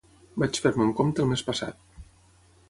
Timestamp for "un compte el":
0.87-1.29